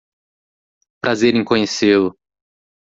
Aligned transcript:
Prazer 0.99 1.35
em 1.35 1.43
conhecê-lo. 1.45 2.17